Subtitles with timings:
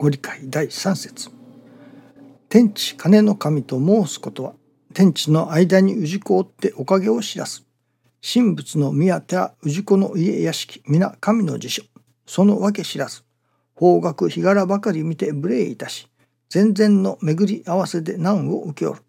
[0.00, 1.30] ご理解第3節。
[2.48, 4.54] 天地金の神と申すことは
[4.94, 7.66] 天地の間に氏子を追っておかげを知らす。
[8.22, 11.82] 神仏の宮寺氏子の家屋敷皆神の辞書。
[12.24, 13.24] そのわけ知らず
[13.74, 16.08] 方角日柄ばかり見て無礼いたし
[16.48, 19.02] 全然の巡り合わせで難を受けおる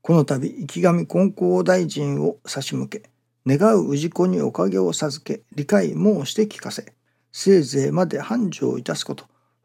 [0.00, 3.02] この度生神金光大臣を差し向け
[3.48, 6.92] 願う氏子におかげを授け理解申して聞かせ
[7.32, 9.24] せいぜいまで繁盛いたすこと。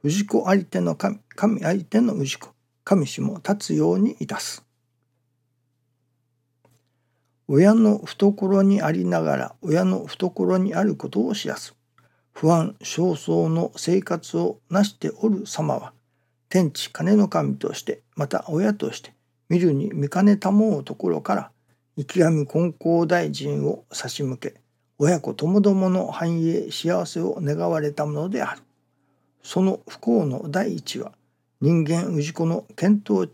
[0.10, 2.50] 氏子ありての神神ありての氏子
[2.84, 4.64] 神氏も立つようにいたす
[7.48, 11.76] 親の懐にありながら親の懐にあることを知らす
[12.34, 15.94] 不安焦燥の生活をなしておる様は
[16.50, 19.14] 天地金の神としてまた親として
[19.50, 21.52] 見るに見かねたもうところから
[21.98, 24.56] 生神金光大臣を差し向け
[25.00, 28.65] 親子ともどもの繁栄幸せを願われたものである。
[29.46, 31.12] その不幸の第一は
[31.62, 33.30] 人間氏子の見当違い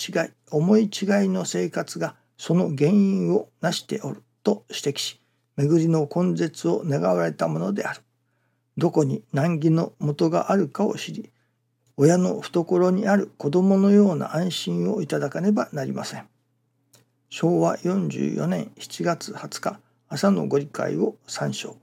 [0.52, 0.90] 思い違い
[1.30, 5.22] の生活がその原因を成しておると指摘し
[5.56, 8.02] 巡りの根絶を願われたものである。
[8.78, 11.32] どこに難儀の元があるかを知り
[11.96, 16.28] 親の懐にある子供のような安心をいただかねばなりません。
[17.30, 21.78] 昭和44年7月20日朝のご理解を参照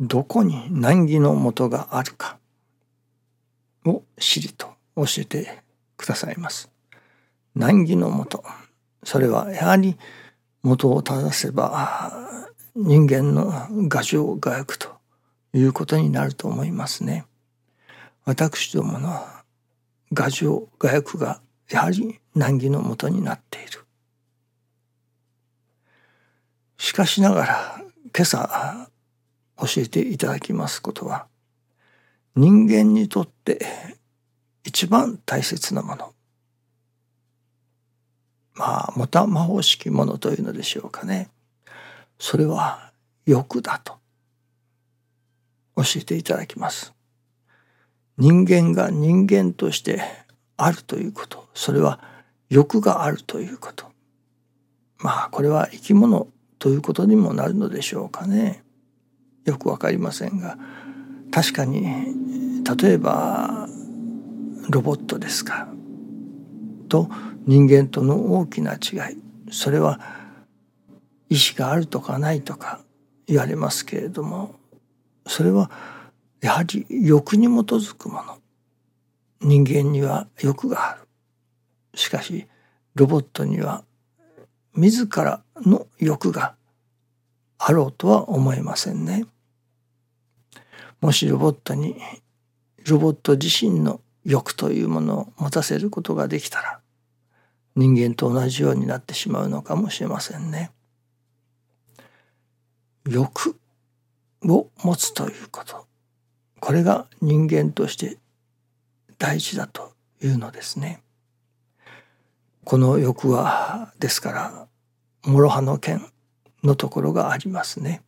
[0.00, 2.38] どこに難儀のもとがあるか
[3.84, 5.62] を知りと教えて
[5.98, 6.70] くださいます。
[7.54, 8.42] 難儀のもと
[9.04, 9.98] それはやはり
[10.62, 12.12] 元を正せば
[12.74, 14.88] 人間の牙城牙欲と
[15.52, 17.26] いうことになると思いますね。
[18.24, 19.22] 私どもの
[20.14, 23.84] 牙城牙欲がやはり難儀のもとになっている。
[26.78, 27.82] しかしながら
[28.16, 28.89] 今朝
[29.60, 31.26] 教えていただきますことは
[32.34, 33.60] 人間にとって
[34.64, 36.12] 一番大切なもの。
[38.54, 41.28] まあもた魔法式ものというのでしょうかね。
[42.18, 42.92] それは
[43.26, 43.94] 欲だと
[45.76, 46.94] 教えていただきます。
[48.18, 50.02] 人間が人間として
[50.56, 51.48] あるということ。
[51.54, 52.00] それは
[52.48, 53.86] 欲があるということ。
[54.98, 56.28] まあこれは生き物
[56.58, 58.62] ということにもなるのでしょうかね。
[59.44, 60.58] よくわかりませんが
[61.30, 63.68] 確かに例えば
[64.68, 65.68] ロボットですか
[66.88, 67.08] と
[67.46, 69.18] 人間との大きな違い
[69.50, 70.00] それは
[71.28, 72.80] 意志があるとかないとか
[73.26, 74.56] 言われますけれども
[75.26, 75.70] それは
[76.40, 78.38] やはり欲に基づくもの
[79.40, 81.08] 人間には欲がある。
[81.94, 82.46] しかし
[82.94, 83.84] ロボットには
[84.74, 86.54] 自らの欲が
[87.62, 89.26] あろうとは思えませんね。
[91.02, 91.94] もしロボットに
[92.88, 96.80] ロボット自身の欲というものを持たせることができたら
[97.76, 100.70] 人間と同じようになってしまうのかもしれませんね。
[103.06, 103.58] 欲
[104.42, 105.86] を持つということ
[106.60, 108.16] これが人間として
[109.18, 109.92] 大事だと
[110.22, 111.02] いうのですね。
[112.64, 114.66] この欲はですから
[115.24, 116.10] 諸刃の剣
[116.62, 118.02] のところがありますね。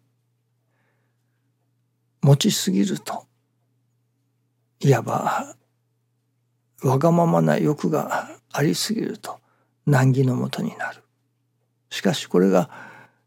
[2.21, 3.25] 持ちすぎると
[4.81, 5.57] いわば
[6.83, 9.41] わがままな欲がありすぎると
[9.87, 11.03] 難儀のもとになる。
[11.91, 12.71] しかしこれが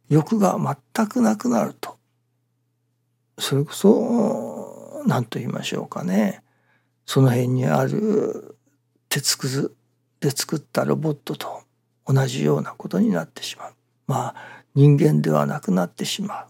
[0.09, 0.57] 欲が
[0.95, 1.97] 全くなくなると
[3.37, 6.41] それこそ何と言いましょうかね
[7.05, 8.57] その辺にある
[9.09, 9.75] 鉄くず
[10.19, 11.61] で作ったロボットと
[12.07, 13.73] 同じようなことになってしまう
[14.07, 14.35] まあ
[14.75, 16.45] 人間ではなくなってしまう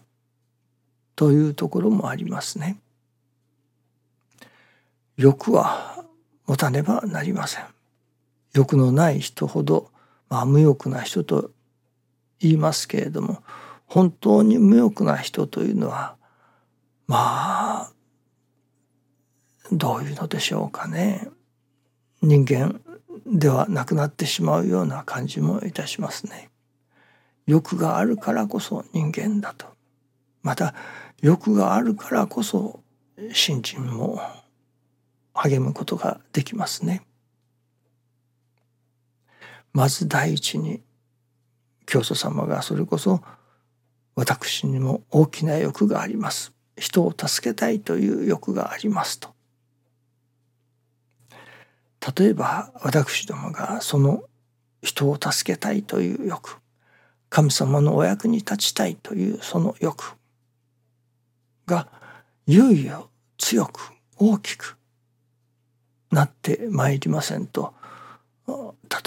[1.14, 2.78] というところもありますね。
[5.16, 6.04] 欲は
[6.46, 7.64] 持たねばなりません。
[8.52, 9.90] 欲のない人ほど、
[10.28, 11.50] まあ、無欲な人と
[12.40, 13.42] 言いますけれども
[13.86, 16.16] 本当に無欲な人というのは
[17.06, 17.92] まあ
[19.72, 21.28] どういうのでしょうかね
[22.22, 22.80] 人間
[23.26, 26.50] ではなくなってしまうような感じもいたしますね。
[27.46, 29.66] 欲があるからこそ人間だと。
[30.42, 30.74] また
[31.20, 32.80] 欲があるからこそ
[33.32, 34.20] 信心も
[35.32, 37.06] 励むことができますね。
[39.72, 40.82] まず第一に
[41.84, 43.20] 教祖様がそれこそ
[44.14, 46.52] 私にも大きな欲があります。
[46.76, 49.34] 人を助けたいという欲がありますと。
[52.16, 54.24] 例えば私どもがその
[54.82, 56.58] 人を助けたいという欲。
[57.28, 60.16] 神様のお役に立ちたいというその欲
[61.66, 61.88] が
[62.46, 64.76] いよいよ強く大きく
[66.10, 67.74] なってまいりませんと。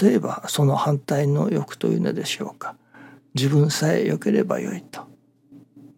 [0.00, 2.76] 例えばその反対の欲というのでしょうか。
[3.34, 5.06] 自分さえ良ければよいと。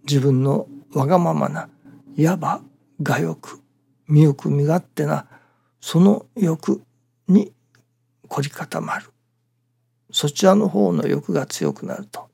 [0.06, 1.68] 自分のわがままな
[2.16, 2.60] いわば
[2.98, 3.60] 我欲
[4.06, 5.26] 身欲身勝手な
[5.80, 6.82] その欲
[7.28, 7.52] に
[8.28, 9.11] 凝り固まる。
[10.12, 12.28] そちらの方の欲が強くなると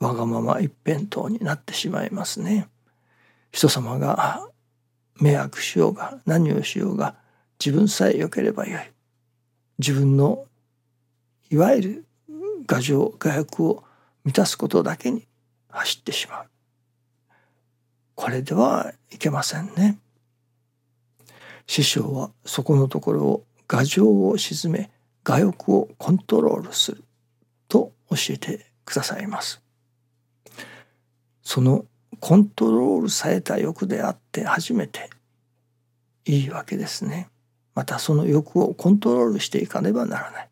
[0.00, 2.68] わがまま一辺倒になってしまいますね。
[3.50, 4.48] 人様が
[5.20, 7.16] 迷惑しようが何をしようが
[7.64, 8.80] 自分さえ良ければよい。
[9.78, 10.46] 自分の
[11.50, 12.06] いわゆる
[12.68, 13.84] 牙城牙欲を
[14.24, 15.26] 満たすことだけに
[15.70, 16.46] 走ってしまう。
[18.14, 19.98] これではいけませんね。
[21.66, 24.90] 師匠はそこのところを牙城を鎮め
[25.28, 27.04] 牙欲をコントロールする
[27.68, 29.62] と教えてくださいます
[31.42, 31.84] その
[32.20, 35.10] コントロールされた欲であって初めて
[36.24, 37.28] いいわけですね。
[37.74, 40.48] またその欲をコントロールしていかねばならない。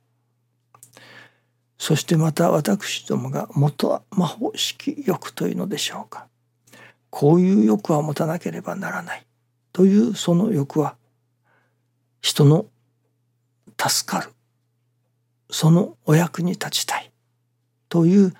[1.79, 6.29] そしてまた私どもが元は魔法式欲というのでしょうか。
[7.11, 9.26] こういう欲は持たなければならない
[9.72, 10.96] というその欲は
[12.20, 12.67] 人の
[13.79, 14.32] 助かる
[15.56, 17.11] そのお役に立ちたい
[17.88, 18.35] という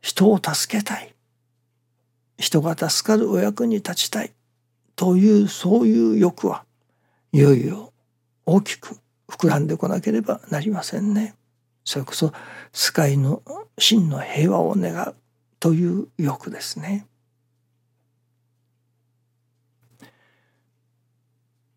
[0.00, 1.14] 人を助けたい
[2.38, 4.32] 人が助かるお役に立ちたい
[4.96, 6.64] というそういう欲は
[7.30, 7.92] いよいよ
[8.46, 8.98] 大きく
[9.28, 11.36] 膨らんでこなければなりませんね。
[11.84, 12.32] それこそ
[12.72, 13.44] 世界の
[13.78, 15.14] 真の平和を願う
[15.60, 17.06] という欲ですね。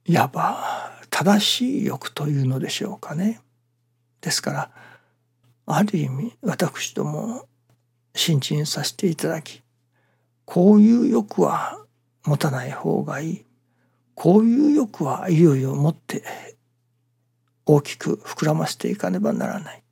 [0.06, 3.43] いわば正しい欲というのでしょうかね。
[4.24, 4.72] ですから
[5.68, 7.48] ある意味私ども
[8.16, 9.62] 新陳させていただき
[10.46, 11.80] こういう欲は
[12.26, 13.46] 持たない方がいい。
[14.16, 16.24] こういう欲はいよいよ持って
[17.66, 19.84] 大きく膨らませていかねばならない。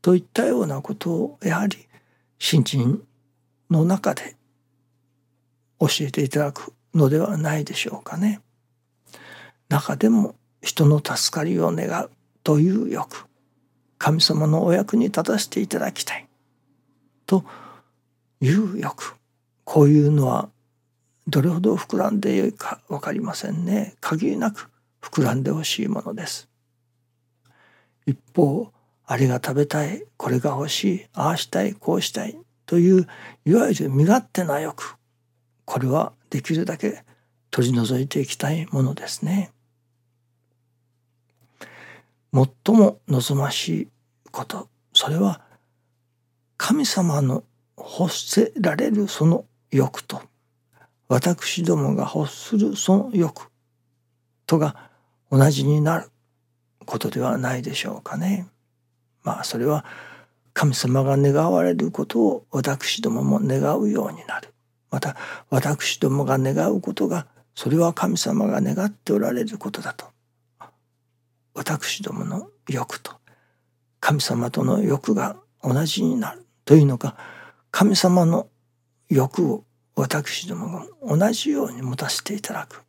[0.00, 1.76] といったようなことをやはり
[2.38, 3.02] 新陳
[3.70, 4.36] の中で
[5.80, 8.40] 教えていただくのではないでしょうかね。
[9.68, 12.10] 中でも人の助かりを願う
[12.42, 13.27] という欲。
[13.98, 16.28] 神様のお役に立たせていただきたい。
[17.26, 17.44] と
[18.40, 19.16] いう欲。
[19.64, 20.48] こういうのは
[21.26, 23.94] どれほど膨らんでよいか分かりませんね。
[24.00, 24.70] 限りなく
[25.02, 26.48] 膨らんでほしいものです。
[28.06, 28.72] 一方
[29.04, 33.06] あれが食べたいこれが欲しいああしたいこうしたいという
[33.44, 34.96] いわゆる身勝手な欲。
[35.66, 37.04] これはできるだけ
[37.50, 39.50] 取り除いていきたいものですね。
[42.32, 43.88] 最も望ましい
[44.30, 45.40] ことそれは
[46.56, 47.44] 神様の
[47.76, 50.20] 欲せられるその欲と
[51.08, 53.50] 私どもが欲するその欲
[54.46, 54.90] とが
[55.30, 56.10] 同じになる
[56.84, 58.46] ことではないでしょうかね。
[59.22, 59.84] まあそれは
[60.54, 64.54] 神様が願われることを私どもも願うようになる。
[64.90, 65.16] また
[65.50, 70.06] 私どもが願うことがそれは神様が願っておられることだと。
[71.58, 73.12] 私どもの欲と
[73.98, 77.16] 神様との欲が同じになるというのか
[77.72, 78.46] 神様の
[79.08, 79.64] 欲を
[79.96, 82.84] 私どもが同じように持たせていただく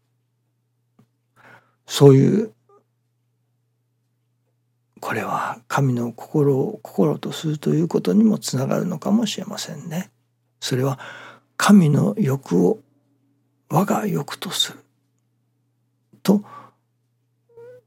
[1.88, 2.54] そういう
[5.00, 10.12] これは神の心を心とするということにもつながるのかもしれませんね。
[10.60, 11.00] それは
[11.58, 12.80] 神の欲を
[13.70, 14.80] 我が欲とする
[16.22, 16.44] と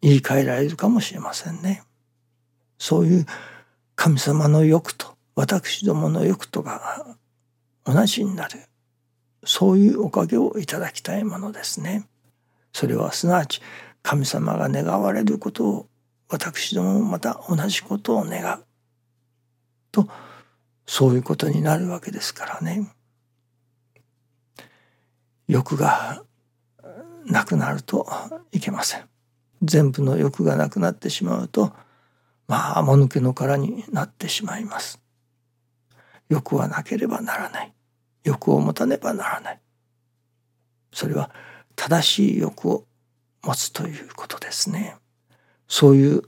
[0.02, 1.82] 言い換えられるかもしれませんね。
[2.78, 3.26] そういう
[3.94, 7.06] 神様の欲と私どもの欲とが
[7.84, 8.58] 同じになる
[9.44, 12.06] そういうおかげをいただきたいものですね。
[12.72, 13.60] それはすなわち
[14.02, 15.86] 神様が願われることを
[16.28, 18.64] 私どももまた同じことを願う
[19.92, 20.08] と
[20.86, 22.90] そういうことになるわけですからね。
[25.46, 26.24] 欲が
[27.26, 28.06] なくなると
[28.50, 29.11] いけません。
[29.62, 31.72] 全部の欲がなくなってしまうと
[32.48, 35.00] まあもぬけの殻になってしまいます。
[36.28, 37.72] 欲はなければならない。
[38.24, 39.60] 欲を持たねばならない。
[40.92, 41.30] それは
[41.76, 42.84] 正しい欲を
[43.42, 44.96] 持つということですね。
[45.68, 46.22] そういう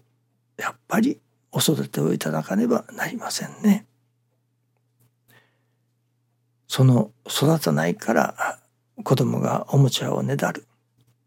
[0.56, 1.20] やっぱり
[1.52, 3.86] お育てをいただかねばなりませんね。
[6.68, 8.58] その育たないから
[9.04, 10.66] 子供がおもちゃをねだる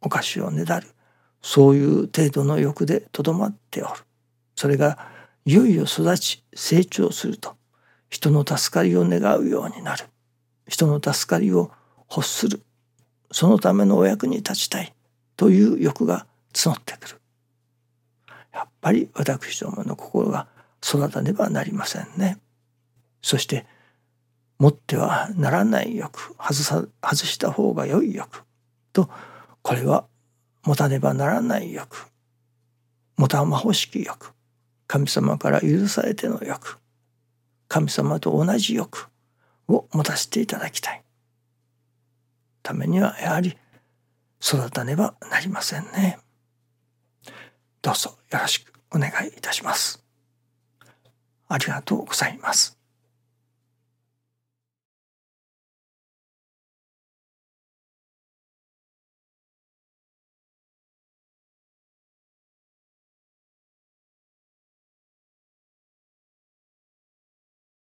[0.02, 0.90] お菓子をねだる
[1.41, 3.94] そういう程度の欲でとどまっておる。
[4.56, 4.98] それが
[5.46, 7.56] いよいよ育ち成長すると
[8.10, 10.06] 人の助かりを願うようになる。
[10.67, 11.72] 人の助かりを
[12.10, 12.62] 欲する。
[13.32, 14.94] そのためのお役に立ちたい。
[15.36, 17.22] という欲が募ってくる。
[18.53, 20.48] やっぱり私どもの心が
[20.84, 22.39] 育たねばなりませんね。
[23.22, 23.65] そして
[24.58, 28.44] 持ってはならない欲外さ外した方が良い欲。
[28.94, 29.10] と
[29.62, 30.06] これは
[30.68, 32.08] 持たねばならない欲。
[33.16, 34.34] 持たま欲しき欲。
[34.86, 36.78] 神様から許されての欲。
[37.70, 39.08] 神様と同じ欲。
[39.70, 41.04] を持たせていただきたい。
[42.64, 43.58] ためにはやはり
[44.42, 46.20] 育たねばなりませんね。
[47.82, 50.04] どうぞよろしくお願いいたします。
[51.48, 52.76] ありがとうございます。